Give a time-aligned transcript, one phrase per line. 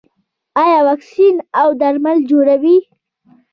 [0.55, 2.77] دوی واکسین او درمل جوړوي.